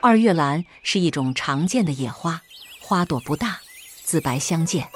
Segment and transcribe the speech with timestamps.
[0.00, 2.40] 二月兰是一种常见的野花，
[2.80, 3.58] 花朵不大，
[4.04, 4.86] 紫白相间。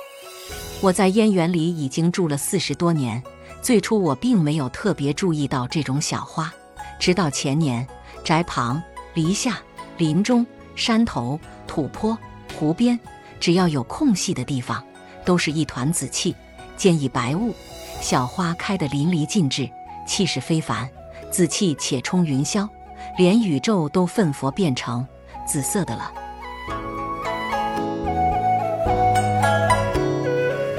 [0.80, 3.21] 我在燕园里已经住了四十多年，
[3.61, 6.53] 最初我并没有特别注意到这种小花，
[7.01, 7.85] 直到前年，
[8.23, 8.80] 宅旁、
[9.15, 9.60] 篱下、
[9.99, 10.46] 林中、
[10.76, 12.16] 山头、土坡、
[12.56, 12.98] 湖边，
[13.40, 14.84] 只要有空隙的地方，
[15.24, 16.32] 都是一团紫气，
[16.77, 17.52] 渐以白雾，
[18.00, 19.69] 小花开得淋漓尽致，
[20.06, 20.88] 气势非凡，
[21.28, 22.69] 紫气且冲云霄。
[23.16, 25.06] 连宇宙都奋佛变成
[25.47, 26.12] 紫色的了。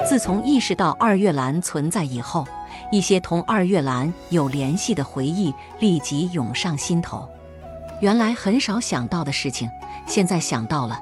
[0.05, 2.45] 自从意识到二月兰存在以后，
[2.91, 7.27] 一些同二月兰有联系的回忆立即涌上心头。
[7.99, 9.69] 原来很少想到的事情，
[10.05, 10.97] 现在想到了；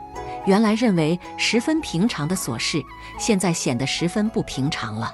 [0.45, 2.81] 原来认为十分平常的琐事，
[3.17, 5.13] 现在显得十分不平常了。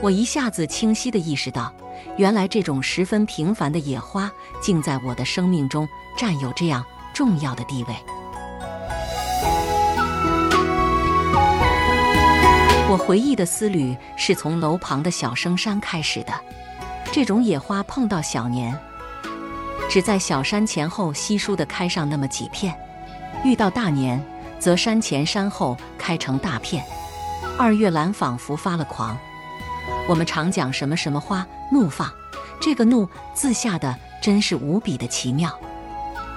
[0.00, 1.72] 我一下子清晰地意识到。
[2.16, 4.30] 原来这种十分平凡的野花，
[4.60, 6.84] 竟在我的生命中占有这样
[7.14, 7.94] 重要的地位。
[12.90, 16.32] 我回忆的丝缕是从楼旁的小生山开始的。
[17.10, 18.78] 这种野花碰到小年，
[19.88, 22.72] 只在小山前后稀疏的开上那么几片；
[23.44, 24.22] 遇到大年，
[24.58, 26.84] 则山前山后开成大片。
[27.58, 29.16] 二月兰仿佛发了狂。
[30.08, 32.10] 我们常讲什么什么花怒放，
[32.60, 35.56] 这个怒字下的真是无比的奇妙。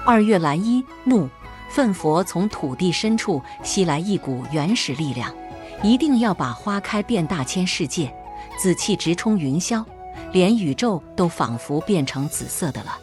[0.06, 1.28] 二月兰一怒，
[1.70, 5.34] 奋佛从土地深处吸来一股原始力量，
[5.82, 8.14] 一定要把花开遍大千世界，
[8.58, 9.84] 紫气直冲云霄，
[10.32, 13.00] 连宇宙都仿佛变成紫色的了。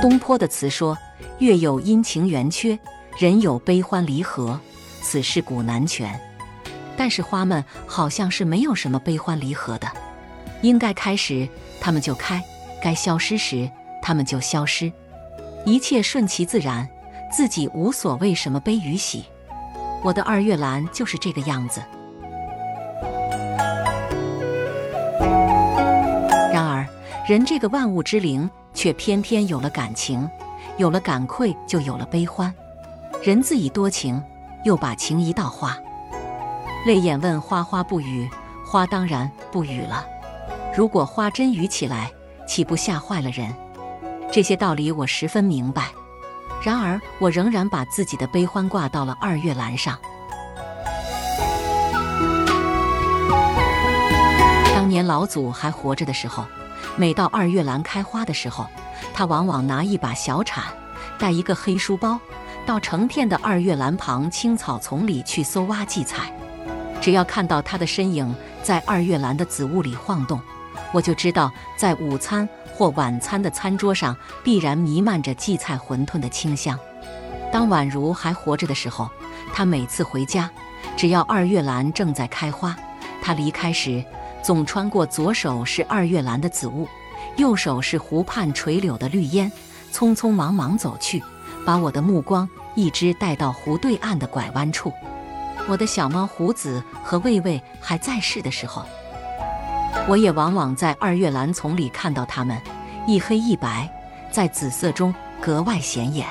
[0.00, 0.96] 东坡的词说
[1.38, 2.78] ：“月有阴晴圆缺，
[3.18, 4.58] 人有悲欢离合。”
[5.08, 6.20] 此事古难全，
[6.94, 9.90] 但是花们好像是没有什么悲欢离合的，
[10.60, 11.48] 应该开时
[11.80, 12.44] 它们就开，
[12.82, 13.70] 该消失时
[14.02, 14.92] 它们就消失，
[15.64, 16.86] 一切顺其自然，
[17.32, 19.24] 自己无所谓什么悲与喜。
[20.04, 21.82] 我的二月兰就是这个样子。
[26.52, 26.86] 然而，
[27.26, 30.28] 人这个万物之灵，却偏偏有了感情，
[30.76, 32.54] 有了感愧，就有了悲欢。
[33.22, 34.22] 人自以多情。
[34.64, 35.76] 又把情移到花，
[36.84, 38.28] 泪眼问花花不语，
[38.66, 40.04] 花当然不语了。
[40.76, 42.10] 如果花真语起来，
[42.46, 43.54] 岂不吓坏了人？
[44.30, 45.84] 这些道理我十分明白。
[46.62, 49.96] 然而，我仍然把自己的悲欢挂到了二月兰上。
[54.74, 56.44] 当年老祖还活着的时候，
[56.96, 58.66] 每到二月兰开花的时候，
[59.14, 60.64] 他往往拿一把小铲，
[61.16, 62.18] 带一个黑书包。
[62.68, 66.30] 到成片的二月兰旁青草丛里去搜挖荠菜，
[67.00, 68.30] 只要看到他的身影
[68.62, 70.38] 在二月兰的紫雾里晃动，
[70.92, 74.14] 我就知道在午餐或晚餐的餐桌上
[74.44, 76.78] 必然弥漫着荠菜馄饨的清香。
[77.50, 79.08] 当宛如还活着的时候，
[79.54, 80.50] 他每次回家，
[80.94, 82.76] 只要二月兰正在开花，
[83.22, 84.04] 他离开时
[84.42, 86.86] 总穿过左手是二月兰的紫雾，
[87.38, 89.50] 右手是湖畔垂柳的绿烟，
[89.90, 91.22] 匆匆忙忙走去。
[91.68, 94.90] 把我的目光一直带到湖对岸的拐弯处。
[95.68, 98.86] 我的小猫胡子和魏魏还在世的时候，
[100.08, 102.58] 我也往往在二月兰丛里看到它们，
[103.06, 103.86] 一黑一白，
[104.32, 106.26] 在紫色中格外显眼。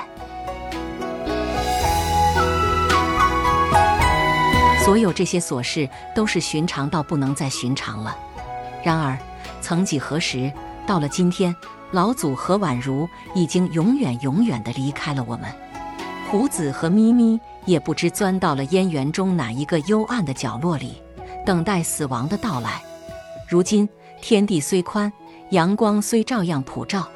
[4.84, 8.18] 所有这些琐事都是寻常到不能再寻常了。
[8.82, 9.16] 然而，
[9.60, 10.52] 曾几何时，
[10.84, 11.54] 到了今天。
[11.90, 15.50] 老祖和宛如已经永远永远地离开了我们，
[16.30, 21.02] 胡子和咪咪也不知钻到了烟园中哪一个幽暗的角落里，
[21.46, 22.82] 等待死亡的到来。
[23.48, 23.88] 如今
[24.20, 25.10] 天地虽宽，
[25.50, 27.08] 阳光虽照样普照，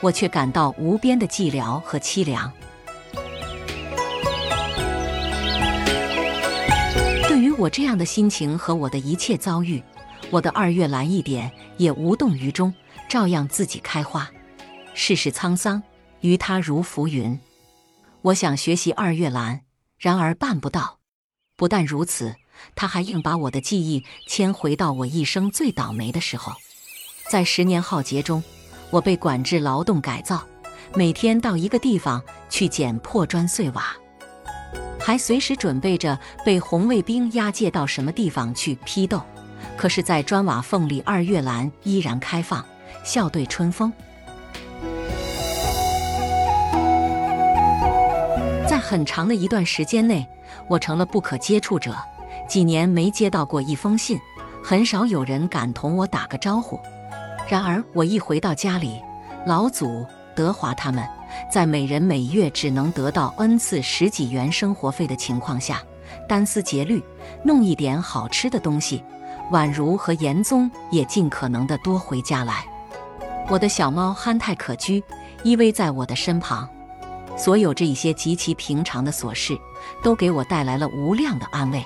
[0.00, 2.52] 我却感到无边的寂寥和凄凉。
[7.26, 9.82] 对于我这样的心情和我的一切遭遇，
[10.30, 12.72] 我的二月兰一点也无动于衷。
[13.10, 14.30] 照样自己开花，
[14.94, 15.82] 世事沧桑，
[16.20, 17.40] 于他如浮云。
[18.22, 19.62] 我想学习二月兰，
[19.98, 21.00] 然而办不到。
[21.56, 22.36] 不但如此，
[22.76, 26.52] 他还硬把我的记忆迁回到我一生最倒霉的时候。
[27.28, 28.44] 在十年浩劫中，
[28.90, 30.46] 我被管制劳动改造，
[30.94, 33.96] 每天到一个地方去捡破砖碎瓦，
[35.00, 39.20] 还随时准备着被红卫兵押解到什么地方去批斗。
[39.76, 42.64] 可是，在砖瓦缝里，二月兰依然开放。
[43.02, 43.92] 笑对春风，
[48.68, 50.26] 在很长的一段时间内，
[50.68, 51.96] 我成了不可接触者。
[52.48, 54.18] 几年没接到过一封信，
[54.62, 56.78] 很少有人敢同我打个招呼。
[57.48, 59.00] 然而，我一回到家里，
[59.46, 60.04] 老祖、
[60.34, 61.04] 德华他们，
[61.50, 65.80] 在每人每月只能得到 n 次十几元生活费的情况下，
[66.28, 67.02] 单思竭虑
[67.44, 69.02] 弄一点好吃的东西。
[69.52, 72.64] 宛如和严宗也尽可能的多回家来。
[73.48, 75.02] 我的小猫憨态可掬，
[75.42, 76.68] 依偎在我的身旁。
[77.36, 79.58] 所有这一些极其平常的琐事，
[80.02, 81.82] 都给我带来了无量的安慰。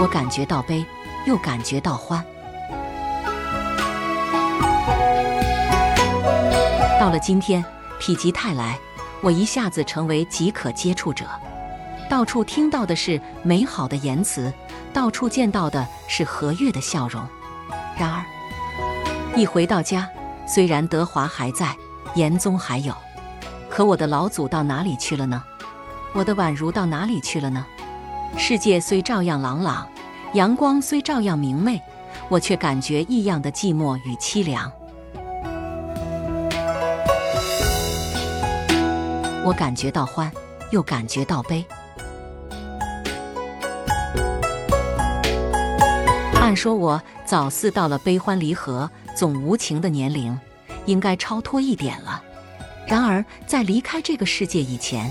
[0.00, 0.84] 我感觉到悲，
[1.26, 2.24] 又感觉到欢。
[6.98, 7.64] 到了今天，
[8.00, 8.76] 否极泰来，
[9.22, 11.24] 我一下子成为即可接触者。
[12.10, 14.52] 到处听到的是美好的言辞，
[14.92, 17.26] 到处见到的是和悦的笑容。
[17.96, 18.24] 然而，
[19.36, 20.08] 一回到家，
[20.46, 21.74] 虽然德华还在，
[22.14, 22.94] 严宗还有，
[23.70, 25.42] 可我的老祖到哪里去了呢？
[26.12, 27.64] 我的宛如到哪里去了呢？
[28.36, 29.86] 世界虽照样朗朗，
[30.34, 31.80] 阳光虽照样明媚，
[32.28, 34.70] 我却感觉异样的寂寞与凄凉。
[39.44, 40.30] 我感觉到欢，
[40.70, 41.64] 又感觉到悲。
[46.42, 50.36] 按说，我早似到了悲欢离合总无情的年龄，
[50.86, 52.20] 应该超脱一点了。
[52.84, 55.08] 然而，在离开这个世界以前，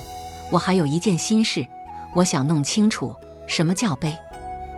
[0.52, 1.66] 我还有一件心事，
[2.14, 3.16] 我想弄清楚
[3.48, 4.14] 什么叫悲，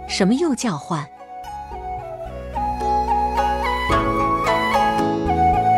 [0.08, 1.04] 什么又叫欢。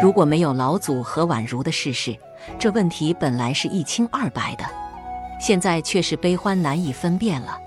[0.04, 2.14] 如果没有老祖和宛如的事实，
[2.60, 4.66] 这问题本来是一清二白的，
[5.40, 7.58] 现在却是悲欢难以分辨了。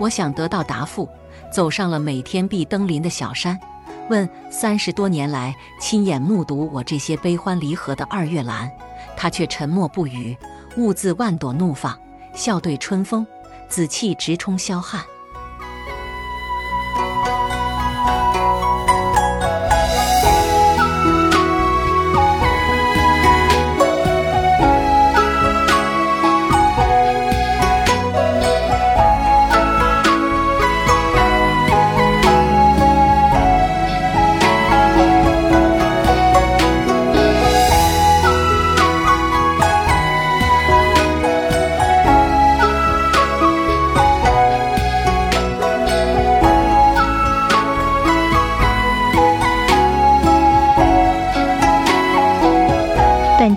[0.00, 1.06] 我想得到答复。
[1.52, 3.60] 走上了每天必登临的小山，
[4.08, 8.70] 问三十多年来亲眼目睹我这些悲欢离合的二月兰，
[9.16, 10.36] 他却沉默不语，
[10.78, 11.96] 兀自万朵怒放，
[12.32, 13.26] 笑对春风，
[13.68, 15.04] 紫气直冲霄汉。